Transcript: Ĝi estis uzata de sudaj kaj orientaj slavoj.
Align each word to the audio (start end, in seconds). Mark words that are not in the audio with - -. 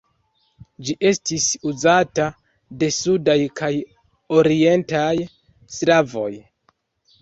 Ĝi 0.87 0.95
estis 1.09 1.45
uzata 1.73 2.27
de 2.81 2.91
sudaj 2.97 3.39
kaj 3.63 3.73
orientaj 4.43 5.15
slavoj. 5.81 6.31